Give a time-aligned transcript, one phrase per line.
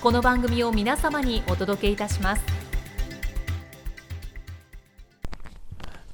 [0.00, 2.42] この番組を皆様にお届けいたします。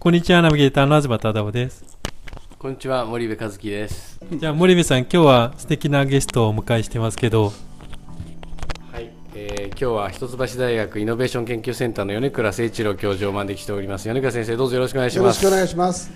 [0.00, 0.42] こんにちは。
[0.42, 1.84] ナビゲーターの東忠夫です。
[2.58, 3.04] こんにちは。
[3.04, 4.18] 森部和樹です。
[4.28, 7.52] じゃあ森部さん今日は素敵なゲストをお迎えしてますけど。
[8.90, 14.08] はい、えー、今日は一橋大学イノベーション研究センターの米倉誠一郎教授をお招きしております。
[14.08, 15.44] 米倉先生どうぞよろしくお願いします。
[15.44, 16.10] よろしくお願いします。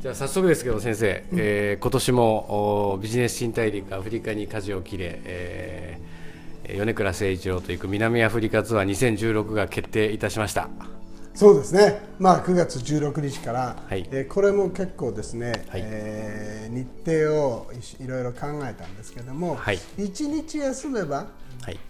[0.00, 6.15] じゃあ早速ですけど先生、うん、えー、今年もおビジネス新大陸アフリカに舵を切れ、えー、
[6.68, 10.68] 米倉誠一郎と行く南アフリカツアー2016が決定いたしました。
[11.34, 21.26] そうですね、まあ、9月16日から、はい、えー、これも結構ですね、はい、えー、日程をいろいろ考えたんですけども、はい、1日休めば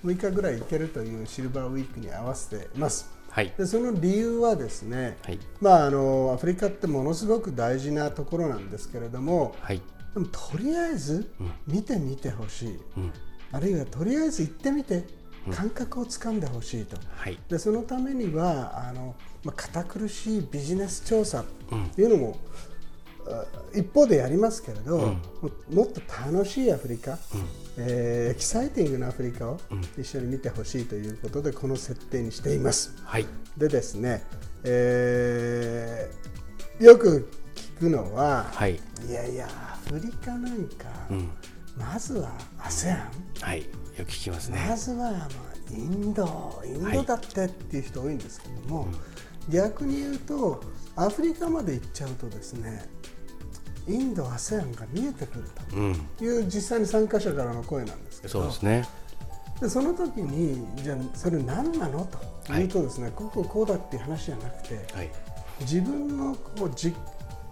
[0.04, 3.08] 6日ぐらい行けるというシルバーウィークに合わせています。
[3.30, 9.82] はい、でその理由はですね、はい、まあ、あのアフリカってものすごく大事なところなんですけれども、はい、
[10.14, 11.30] でもとりあえず
[11.69, 13.12] 見てみてほしい、うん、
[13.52, 15.05] あるいはとりあえず行ってみて
[15.52, 21.44] 感覚をつかんでほしいと、はい、でそのためにはあの、まあ、堅苦しいビジネス調査
[21.94, 22.38] というのも、
[23.72, 26.00] うん、一方でやりますけれど、うん、もっと
[26.31, 27.19] 楽しいアフリカ、うん、
[27.78, 29.60] えー、エキサイティングなアフリカを
[29.99, 32.97] 一緒に見てほしいということでこの設定にしています。
[33.04, 33.26] はい、
[33.56, 34.25] でですね、
[34.65, 40.87] えー、よく聞くのは、はい、いやいやアフリカなんか、
[41.76, 42.98] まずは ASEAN、
[43.41, 44.64] はいよく聞きますね。
[44.69, 45.28] まずは、まあ、
[45.70, 48.88] インドインドだってっていう人多いんですけども、はい。
[48.88, 50.62] うん、逆に言うと
[50.97, 52.88] アフリカまで行っちゃうとですね
[53.88, 55.44] インド ASEAN が見えてくる
[56.19, 58.32] という、実際に参加者からの声なんですけど。
[58.32, 58.88] そうですね。
[59.60, 62.64] でその時にじゃあそれ何なのとい。
[62.64, 65.10] うとですね、はい、こここうだっていう話じゃなくて、はい、
[65.60, 66.97] 自分のこう実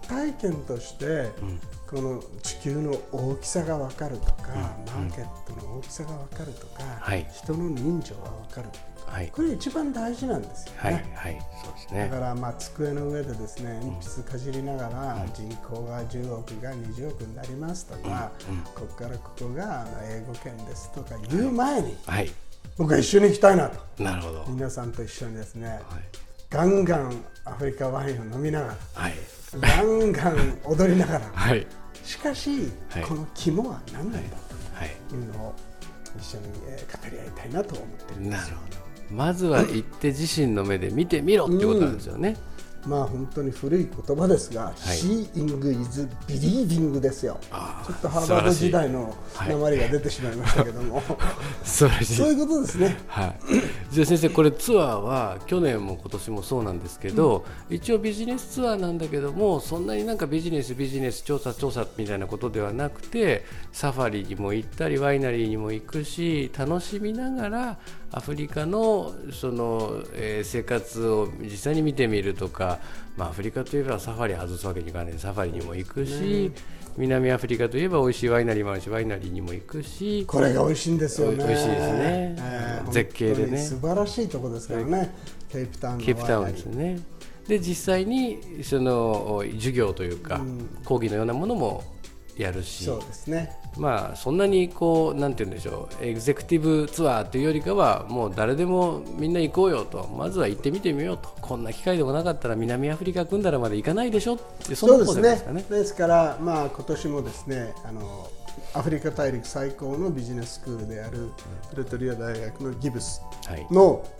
[0.07, 1.59] 体験として、うん、
[1.89, 8.69] この地球の大きさが分かるとか、うん、マーケットの大きさが分かるとか、はい、人の人情が分かる、
[9.05, 10.79] はい、これ一番大事なんですよね。
[10.81, 12.09] はい、はい、そうですね。
[12.09, 18.31] だからまあ机の上でですね鉛筆かじりながら、人口が10億が20億になりますとか、
[18.73, 22.31] ここからここが英語圏ですとか言う前に、はい
[22.77, 24.03] 僕は一緒に行きたいなと。
[24.03, 24.45] なるほど。
[24.49, 25.81] 皆さんと一緒にですね、はい、
[26.49, 29.13] ガンガンアフリカワインを飲みながら、はい、
[29.59, 31.67] ガンガン踊りながら、はい、
[32.03, 34.45] しかし、はい、この肝は何なんだと
[34.85, 35.19] い。
[35.19, 35.55] うのを
[36.17, 36.57] 一緒に語
[37.11, 38.77] り合いたいなと思ってるんですなるほど。
[39.11, 42.29] まずは行って自身の目で見てみろってことなんですよね。
[42.29, 47.39] うんまあ本当に古い言葉ですが、はい、Seeing is believing ですよ。
[47.41, 51.05] ちょっとハーバード時代の鉛が出てしまいましたけども、はい、
[51.63, 52.97] そういうことですね。
[53.07, 53.35] はい。
[53.91, 67.77] じゃあ先生これツアーは去年も今年もそうなんですけど、うん、一応ビジネスツアーなんだけども、そんなになんかビジネスビジネス調査調査みたいなことではなくて、サファリにも行ったりワイナリーにも行くし、楽しみながら
[68.11, 72.74] アフリカのその、えー、生活を実際に見てみるとか、
[73.17, 75.13] まあ、アフリカといえばサファリ外すわけにいかない。
[75.17, 76.51] サファリにも行くし、
[76.97, 81.37] 南アフリカといえば美味しいワイナリーもあるしワイナリーにも行くしこれが美味しいんですよね。
[81.37, 83.57] 美味しいですね、えー、絶景でね。
[83.57, 85.13] 素晴らしいところですからね。
[85.49, 86.99] ケープタウンケープタウンですね。
[87.47, 91.83] で実際にその授業というか、うん、講義のようなものも
[92.37, 92.85] やるし。
[92.85, 93.57] そうですね。
[93.77, 96.03] まあそんなにこうなんて言うんでしょう。
[96.03, 100.07] エグゼクティブツアーというよりかはもう誰でもみんな行こうよと。
[100.07, 101.29] まずは行ってみてみようと。
[101.41, 105.65] こんな機会でもなかったら南アフリカ組んだらまで行かないでしょってそんなことですかね。
[105.69, 108.29] ですからまあ今年もですねあの
[108.73, 111.31] アフリカ大陸最高のビジネススクールである
[111.69, 113.21] プレトリア大学のギブス
[113.71, 114.15] の、はい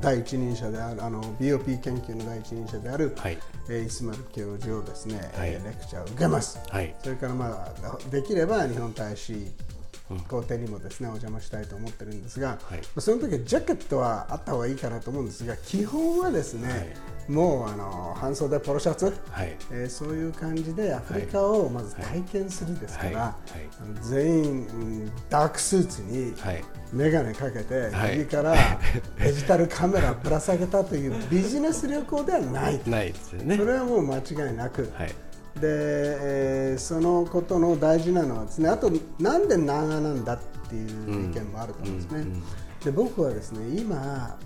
[0.00, 3.38] 第一人者であるあの BOP 研究の第一人者である、はい、
[3.70, 9.52] えイスマル教授をですね、はい、レクチャーを受けます、はい、それから、まあ、できれば日本大使
[10.28, 16.86] 工程にもですねお邪魔したいと思ってるんですが、はい、その時はジャケットはあった方がいいかなと思うんですが基本はですね、はい、
[17.28, 23.36] もうあの半袖ポロシャツ、はい、えー、そういう感じでアフリカをまず体験するですから、
[24.02, 26.32] 全員ダークスーツに
[26.92, 28.54] 眼鏡かけて、右から
[29.18, 33.56] デジタルカメラぶら下げたという ビジネス旅行ではないないですよね。
[33.56, 34.88] それはもう間違いなく。
[35.56, 40.38] で、えー、そのことの大事なのはですねあとなんで長なんだっ
[40.68, 42.42] ていう意見もあると思うんですね、うんうんうん、
[42.84, 44.36] で僕はですね今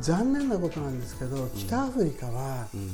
[0.00, 2.90] 残念なことなんですけど北アフリカは、うん、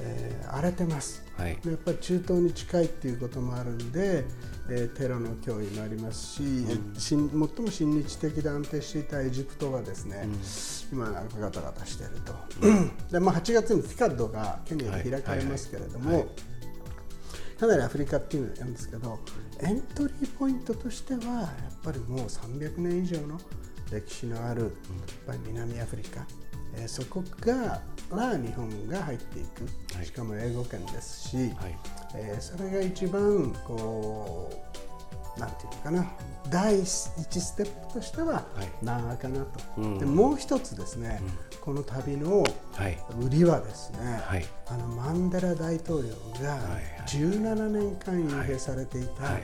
[0.00, 4.24] えー、荒れてます、はい、やっぱり中東に近いっていうこともあるんで、
[4.68, 6.46] えー、テロの脅威もありますし、う
[6.76, 10.22] ん、最も親日的で安定していたエジプトがですね、
[10.92, 12.34] うん、今ガタガタしていると、
[13.10, 16.52] でまあ、8月にティカッドがケニアで開かれますけれども、はいはいはい。
[17.62, 19.20] かなりアフリカっていうのなんですけど
[19.60, 21.50] エントリーポイントとしてはやっ
[21.84, 23.38] ぱりもう300年以上の
[23.92, 24.70] 歴史のあるやっ
[25.26, 26.26] ぱり南アフリカ、
[26.76, 27.80] えー、そこが
[28.10, 31.78] ら日本が入っていく、はい、しかも英語圏ですし、はい、
[32.14, 34.50] えー、それが一番こ
[35.36, 36.12] うなんていうのかな。
[36.50, 38.44] 第一ステップとしては
[38.82, 41.58] 長かなと、はい、でもう一つですね、うん。
[41.60, 42.44] この旅の
[43.18, 46.10] 売りはですね、はい、あのマンデラ大統領
[46.44, 46.58] が
[47.06, 49.38] 17年間幽閉されていた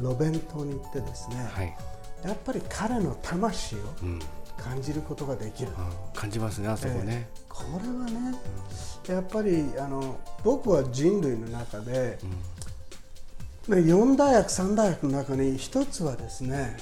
[0.00, 1.76] ロベン島に行ってですね、はい、
[2.24, 3.78] やっぱり彼の魂を
[4.56, 5.74] 感じることができる、うん、
[6.18, 8.38] 感じますねあそこね、えー、これはね、
[9.08, 12.18] うん、やっぱりあの僕は人類の中で、
[13.68, 16.76] うん、4大学3大学の中に一つはですね、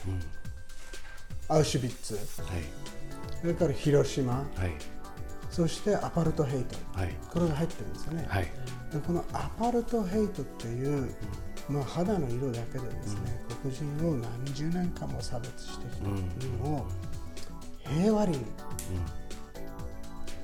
[1.49, 2.83] アウシュビッツ、はい。
[3.43, 4.45] それから広島、はい、
[5.51, 8.45] そしてアパルトヘイト、はい、これが入ってるんですよね、はい、
[8.93, 11.13] でこのアパルトヘイトっていう、
[11.69, 13.21] まあ、肌の色だけでですね、
[13.65, 16.77] うん、黒人を何十年間も差別してきたの。
[16.77, 16.87] を
[17.85, 18.43] 平和に、うん、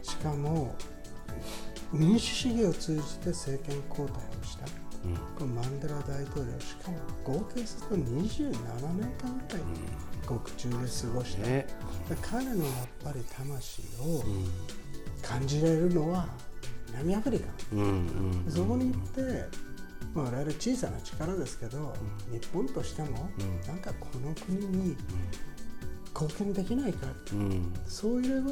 [0.03, 0.75] しかも
[1.93, 4.67] 民主主義を通じて政権交代をした、
[5.05, 8.51] うん、このマンデラ大統領しかも合計すると27
[8.95, 9.63] 年間ぐらい、
[10.27, 10.83] 獄中で過
[11.15, 11.67] ごした、ね、
[12.21, 14.23] 彼のやっぱり魂を
[15.23, 16.29] 感じられるのは
[16.89, 19.45] 南アフリカ、うん、そこに行って、
[20.19, 21.95] まあ、我々小さな力ですけど、
[22.31, 24.97] うん、日本としても、うん、なんかこの国に
[26.15, 28.51] 貢献できないか、うん、そういえば、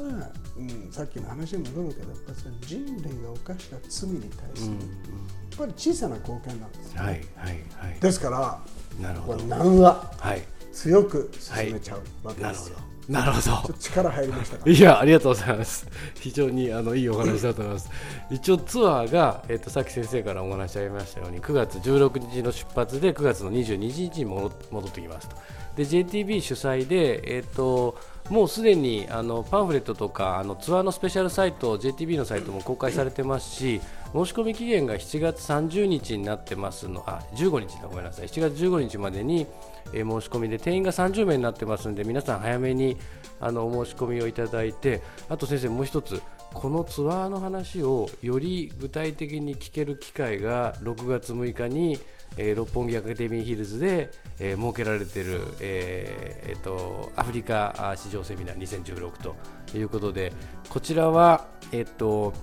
[0.57, 8.61] うん、さっきの話に戻るけどやっぱり人類が犯した罪に対する、やっぱり小さな貢献なんですよ、ね、はいはいはい、ですから
[9.01, 9.43] なるほど。
[9.43, 10.41] 難は、はい。
[10.71, 12.75] 強く進めちゃうわけですよ。
[12.75, 13.73] はいなるほど。
[13.73, 15.87] 力入りましたいや、ありがとうございます。
[16.19, 17.89] 非常にあのいいお話だと思います。
[18.29, 25.35] 一応ツアーが、えっ、ー、と、さっき先生からお話ありましたように、9月16日の出発で9月の22日に戻ってきますと。
[25.77, 27.95] で、JTB 主催で、えっ、ー、と、
[28.29, 33.81] もうすでにあのパンフレットとかあのツアーのスペシャルサイト JTB のサイトも公開されてますし
[34.13, 38.27] 申し込み期限が7月30日になってますのあ15日だごめんなさい。
[38.27, 39.45] 7月15日までに
[39.91, 42.97] 申し込みで定員が30名になってますので皆さん早めに
[43.39, 46.21] あのお申し込みをいただいてあと先生もう一つ
[46.53, 51.99] このツアーの話をより具体的に聞ける機会が6月6日に、
[52.37, 54.09] えー、六本木アカデミーヒルズで、
[54.39, 59.35] えー、設けられている、えーえーと、アフリカ市場セミナー2016と
[59.77, 60.33] いうことで
[60.69, 62.33] こちらは、えーと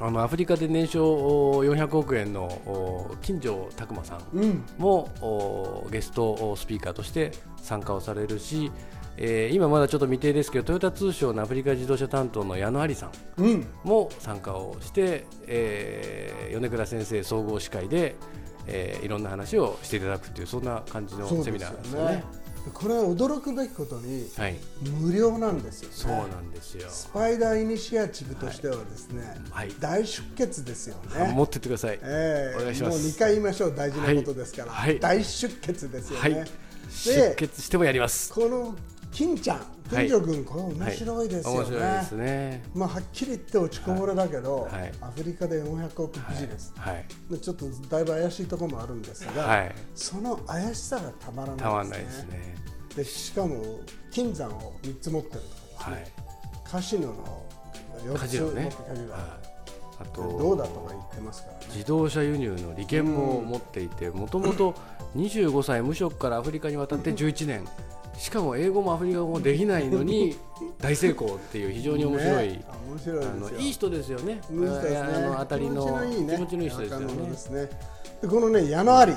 [0.00, 8.70] あのアフリカで年商400億円の金城拓磨さんも、うん、ゲストスピーカーとして参加をされるし、
[9.16, 18.14] えー、今まだちょっと未定ですけどトヨタ通商のアフリカ自動車担当の矢野有さんも参加をして、うん、えー、米倉先生総合司会で、
[18.68, 22.24] えー、いろんな話をしていただくというそんな感じのセミナーですよね。
[22.72, 24.56] これは驚くべきことに、はい、
[25.00, 26.88] 無料なんですよ、ね、そうなんですよ。
[26.88, 31.32] スパイダーイニシアチブとしてはですね、はい、大出血ですよね。
[31.34, 32.98] 持ってってください、えー、お願いします。
[32.98, 36.44] もう2回言いましょう大事なことですから、はい、大出血ですよね、
[36.90, 38.32] 出血してもやります。
[38.32, 38.74] この
[39.12, 44.68] 金ちゃん金城君、これ面白いですよね、面白いですねまあはっきり言って落ちこぼれだけど、
[45.00, 47.04] アフリカで400億ビジネス、はい
[47.40, 52.54] ちょっとだいぶ怪しいところもあるんですが、その怪しさがたまらないですね
[52.96, 53.80] でしかも
[54.10, 55.42] 金山を3つ持ってる
[55.76, 56.10] とか、ね、はい、
[56.64, 57.46] カジノの
[58.04, 59.14] 4つ持ってカジノ、
[60.00, 64.74] あとどうだとか言ってますから、ね、自動車輸入の利権も持っていてもともと
[65.16, 67.64] 25歳無職からアフリカに渡って11年
[68.18, 70.36] しかも英語もアフリカ語もできないのに
[70.78, 74.40] 大成功っていう非常に面白い、ね、面白いあのいい人ですよね。
[74.50, 74.68] いいね。
[74.68, 75.84] あのあたりの
[76.26, 77.70] 気持ちのいい人ですよね。
[78.20, 79.12] で、ね、このね矢野あり、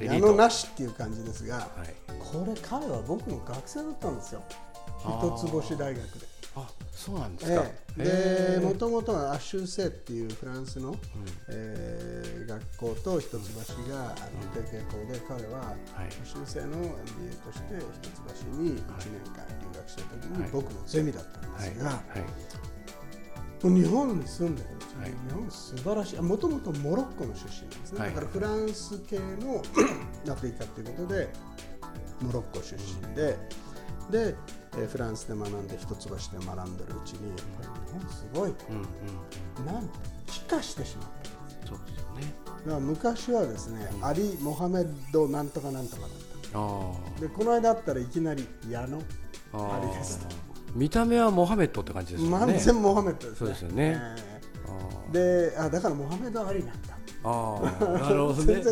[0.00, 1.68] うん、矢野なしっていう感じですが、はい、
[2.18, 4.42] これ彼は僕の学生だったんですよ。
[5.00, 6.26] 一つ星大学で。
[6.56, 7.64] あそうなんですか、
[7.98, 10.96] ええ、でもともとはアッシュセっていうフランスの、うん、
[11.50, 13.38] えー、学校と一橋
[13.92, 14.16] があの
[14.54, 18.10] 提携校で彼は、アッシュセの MBA として一
[18.42, 22.02] 橋に1年間留学した時に僕のゼミだったんですが、
[23.62, 29.62] もう日本に住んでるうちに、はい、日本素晴らしいもともとモロッコの出身なんですね、はい、だからフランス系の
[30.30, 31.28] アフリカということで
[32.20, 33.38] モロッコ出身で
[34.10, 34.36] で、
[34.78, 41.30] えフランスで学んで一橋で学んでるうちにやっぱり日本すごい、うんうん、なんと帰化してしまった
[42.80, 47.20] 昔はですね、うん、アリ・モハメッドなんとかなんとかだった。
[47.20, 48.98] でこの間あったらいきなり矢野。
[49.52, 50.26] アリですと。
[50.74, 52.30] 見た目はモハメッドって感じですね。
[52.30, 53.36] 完全モハメッドですね。
[53.38, 53.98] そうですよね、
[55.10, 56.96] えー、であだからモハメド・アリなんだ。
[57.24, 58.62] あなるほどね。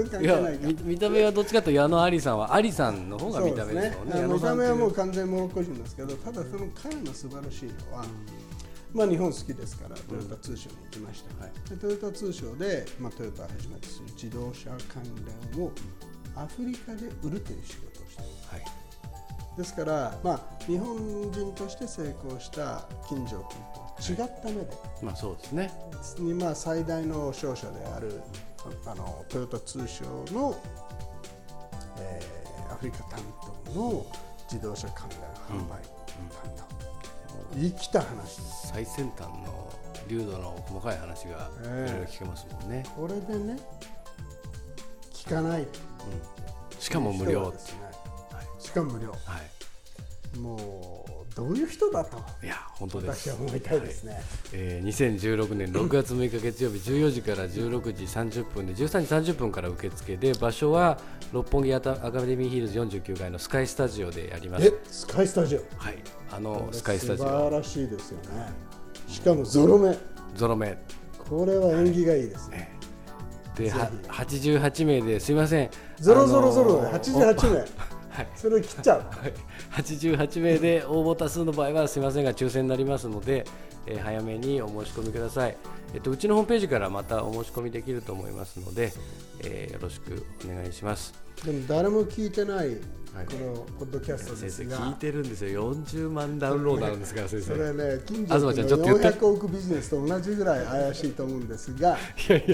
[0.85, 8.05] 見た目はどっちかというと矢野ありさんはありさんの方が見た目ですもんね、ね、見た目はもう完全モロッコ人ですけどただその彼の素晴らしいのは、
[8.95, 15.03] まあ、日本好きですからトヨタ通商に行きました、はい、トヨタ通商で、まあ、トヨタをはじめとする自動車関
[15.55, 15.73] 連を
[16.37, 18.65] アフリカで売るという仕事をしています、はい。
[19.59, 20.97] ですから、まあ、日本
[21.33, 24.65] 人として成功した金城君と違った目で、は
[25.03, 25.73] い、まあそうですね。
[26.19, 28.21] に、まあ、最大の商社である
[28.87, 30.57] あのトヨタ通商の、
[31.99, 33.21] えー、アフリカ担
[33.67, 34.07] 当の
[34.51, 35.19] 自動車関連
[35.59, 36.64] 販売担当、
[37.57, 38.41] 生きた話
[38.73, 39.73] 最先端の
[40.09, 43.59] 流度の細かい話がいろいろ聞けますもんね、えー、これでね
[45.13, 45.69] 聞かない、うん、
[46.79, 47.85] しかも無料ですね。
[48.59, 49.17] しかも無料、は
[50.35, 50.61] い、もう
[51.35, 53.29] どういう人だといや本当です。
[53.29, 54.23] 私は思いたいですね、はい、
[54.53, 54.89] えー、
[55.19, 60.99] 2016年6月6日月曜日14時から16時30分で13時30分から受付で場所は
[61.33, 64.67] 六本木アカデミーヒルズ49階のスカイスタジオでやります。
[64.67, 65.59] えスカイスタジオ。
[65.77, 65.99] はい。
[66.31, 67.27] あのスカイスタジオ。
[67.27, 68.53] 素晴らしいですよね。
[69.09, 69.99] しかもゾロ目。
[70.37, 70.79] ゾロ目。
[71.29, 72.71] これは縁起がいいですね、
[73.57, 73.73] はい、で
[74.09, 75.71] 88名ですいません。
[75.99, 77.65] ゾロゾロゾロで88名。
[78.15, 79.33] はい、それを切っちゃう、はい、
[79.75, 83.45] 88名で応募多数の場合はすみませんが抽選になりますので、
[83.87, 85.57] えー、早めにお申し込みください、
[85.95, 88.93] えっと、うちのホームページからまたお申し込みできると思いますので、
[89.41, 91.13] えー、よろしくお願いします。
[91.45, 92.77] でも誰も聞いてない
[93.15, 95.73] このポッドキャストですが、聞いてるんですよ。
[95.73, 97.47] 40万ダウンロードあるんですから先生。
[97.47, 101.97] それね近所の400億ビジネスと同じぐらい怪しいと思うんですが。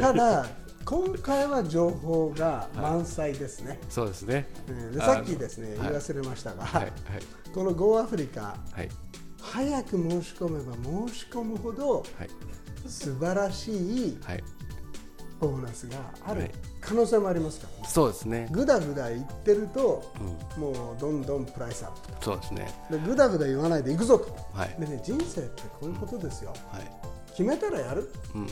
[0.00, 0.46] ただ
[0.84, 3.70] 今回は情報が満載ですね。
[3.70, 4.48] はい、そうですね。
[4.92, 6.82] でさっきですね言い忘れましたが、はい。
[6.82, 6.92] はい、
[7.54, 8.56] この Go アフリカ、
[9.40, 12.04] 早く申し込めば申し込むほど、
[12.86, 14.18] 素晴らしい
[15.38, 18.48] ボーナスがある可能性もありますから、ね、そうですね。
[18.50, 20.12] ぐだぐだ言ってると、
[20.56, 22.74] うん、もうどんどんプライスアップそうですね。
[22.90, 24.34] でぐだぐだ言わないでいくぞと。
[24.52, 26.52] はい、でね人生ってこういうことですよ。
[26.70, 26.90] はい、
[27.30, 28.10] 決めたらやる。
[28.34, 28.46] うん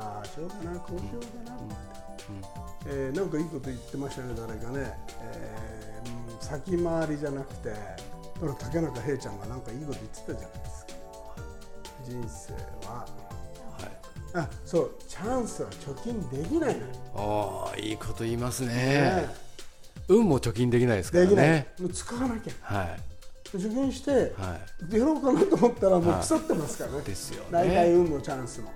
[0.00, 4.92] ああしようかなこうしようかなうん、えー、なんかいいこと言ってましたね誰かね、
[5.22, 7.74] えー、先回りじゃなくて
[8.58, 10.92] 竹中平ちゃんがなんかいいこと言ってたじゃないですか。
[12.04, 12.54] 人生
[12.88, 13.06] は、
[13.78, 18.68] はい、あそうチャンスは貯金できないのああいいこと言いますね。
[18.68, 19.28] ね。
[20.08, 21.30] 運も貯金できないですからね。
[21.30, 21.66] できない。
[21.80, 22.52] もう使わなきゃ。
[22.62, 23.00] はい。
[23.52, 24.58] 受験して、は
[24.90, 27.48] い、やろうかなと思ったらもう腐ってますからね、はい、ですよね。
[27.50, 28.70] 大体運もチャンスも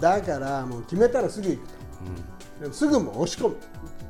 [0.00, 1.74] だからもう決めたらすぐ行くと、
[2.66, 3.56] うん、すぐも押し込む。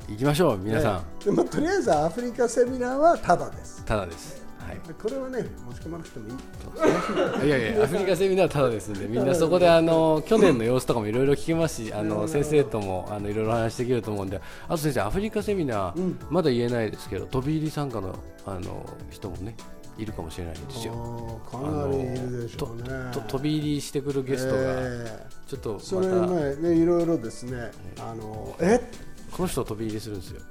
[0.07, 3.83] 行きましょう皆さん、でもとりあえずアフリカセミナーはただです。
[3.85, 4.45] ただです。
[4.59, 7.47] はい、これはね申し込まなくてもいい。
[7.47, 18.15] いやいやアフリカセミナーはただですんでみんなそこであの去年の様子とかもいろいろ聞けますしあの先生ともあのいろいろ話できると思うんであと先生アフリカセミナー、うん、まだ言えないですけど飛び入り参加の
[18.47, 19.55] あの人もね
[19.97, 21.41] いるかもしれないんですよ。
[21.49, 22.89] かなりいるでしょうね。
[23.13, 28.79] と飛び入りしてくるゲストが、ちょっとそれ前ねいろいろですね、あのえ？
[29.31, 30.41] この人飛び入りするんですよ。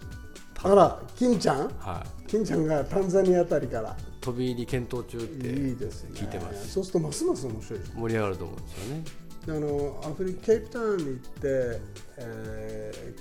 [0.62, 3.96] あら金ちゃん、はい、金ちゃんがタンザニアあたりから。
[4.22, 6.70] 飛び入り検討中って聞いてます。
[6.72, 9.04] そうするとますます面白い盛り上がると思うんですよね。
[9.46, 11.80] あのアフリカケープタウンに行って、
[12.16, 13.14] え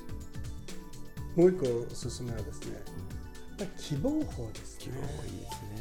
[1.35, 2.81] ー、もう一個おすすめはですね、
[3.59, 5.72] うん、喜望峰です、ね、喜望峰いいですね。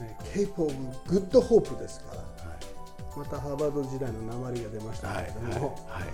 [0.00, 0.72] ね、 Cape of
[1.06, 6.12] Good Hope ですから、はい、またハーバード時代の訛りが出ましたけれども、はいはい、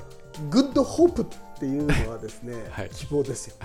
[0.50, 1.26] Good Hope っ
[1.58, 2.54] ていうのはですね、
[2.94, 3.56] 希望ですよ、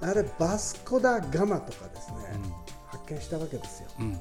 [0.00, 2.52] あれバスコ・ダ・ガマとかですね、うん、
[2.86, 4.20] 発見したわけですよ、うん、で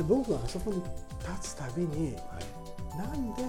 [0.00, 0.82] 僕はあそこに
[1.20, 2.16] 立つたびに、
[2.96, 3.42] なんで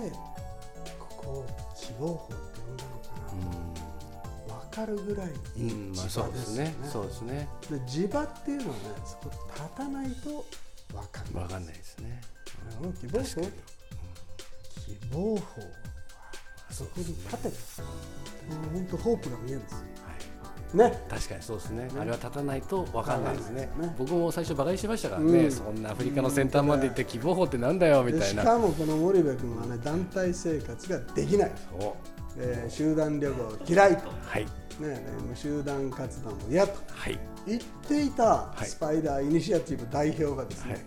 [0.99, 1.45] ここを
[1.75, 3.89] 希望法って呼んだのかなと、
[4.69, 6.73] 分かるぐらいいいまあ、そうですね。
[6.91, 7.47] そうですね。
[7.69, 10.45] で地場っていうのはねそこ立たないと
[10.93, 11.43] 分かんない。
[11.43, 12.21] 分かんないですね。
[12.81, 13.41] うん、希望法？
[13.41, 15.41] 希望法
[16.69, 17.55] あそこに立てて
[18.73, 19.79] 本当ホープが見えるんですよ。
[20.71, 28.27] ね、確かにそうですね、ね、あれは立たないと分かんないですね、ね、僕も最初馬鹿にしてましたからね、うん、そんなアフリカの先端まで行って希望法ってなんだよみたいな。
[28.27, 31.51] しかもこの森部君はね団体生活ができない。
[32.37, 34.45] えー、集団旅行嫌いと、はい。
[34.79, 35.03] ね、
[35.33, 37.19] 集団活動も嫌と、はい、
[37.49, 40.81] 言っていたスパイダーイニシアチブ代表がですね、はい。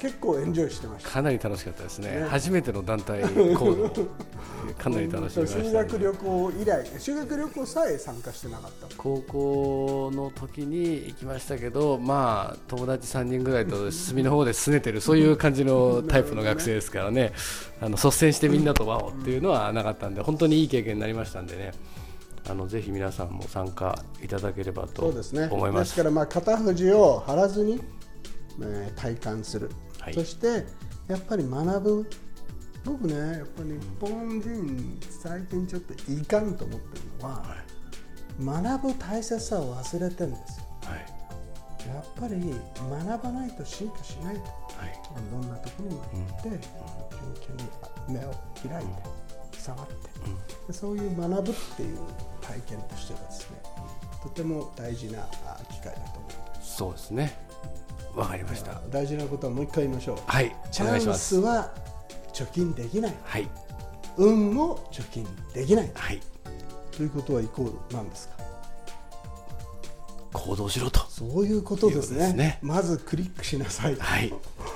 [0.00, 1.10] 結構エンジョイしてました。
[1.10, 2.26] かなり楽しかったですね、ね。
[2.28, 3.90] 初めての団体行動。
[4.78, 8.96] かなり楽しみました、ね、修学旅行以来修学旅行さえ参加してなかった。
[8.96, 17.32] 高校の時に行きましたけどまあ友達3人ぐらいと隅の方で拗ねてるそういう感じのタイプの学生ですからね。
[17.80, 21.72] あの率先してみんなとワオっていうのはなかったんで本当にいい経験になりましたんでね
[22.48, 25.32] あのぜひ皆さんも参加いただければと思います。
[25.32, 27.80] ですね、ですからまあ肩肘を張らずに、
[28.62, 29.70] えー、体感する。
[30.00, 30.64] はい、そして
[31.08, 32.10] やっぱり学ぶ。
[32.84, 41.00] 僕ねやっぱり日本人最近ちょっといかんと思ってるのは、はい、学ぶ大切さを忘れてるんですよ、はい、
[41.94, 42.54] やっぱり
[43.06, 44.48] 学ばないと進化しないと、は
[44.86, 48.30] い、いろんなところに行って、うん、に目を
[48.66, 49.29] 開いて、うん、
[49.60, 49.94] 触って、
[50.68, 51.98] うん、そういう学ぶっていう
[52.40, 53.62] 体験としてはですね
[54.22, 55.26] とても大事な
[55.70, 57.38] 機会だと思いますそうですね。
[58.14, 58.80] わかりました。
[58.90, 60.18] 大事なことはもう一回言いましょう。
[60.26, 61.72] はいチャンスは
[62.32, 63.14] 貯金できない。
[63.22, 63.48] はい。
[64.16, 65.90] 運も貯金できない。
[65.94, 66.20] はい。
[66.90, 68.34] ということはイコールなんですか？
[70.32, 71.00] 行動しろと。
[71.08, 74.32] そういうことですね、ね、まずクリックしなさいはい、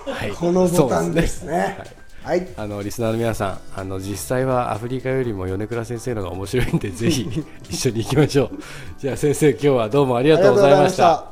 [0.06, 1.78] はい、このボタンですね
[2.24, 7.28] はい、あのリスナーの皆さんあの実際はアフリカよりも米倉先生の方が面白いんでぜひ
[7.68, 8.50] 一緒に行きましょう。
[8.98, 11.26] じゃあ先生今日はどうもありがとうございました。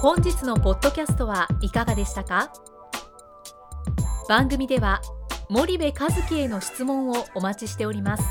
[0.00, 2.50] 本日のポッドキャストはいかがでしたか？
[4.26, 5.02] 番組では
[5.50, 8.24] 森部和樹への質問をお待ちしております。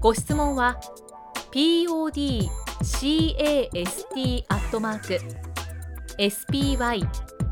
[0.00, 0.80] ご質問は
[1.52, 2.48] podcast
[4.48, 5.20] アットマーク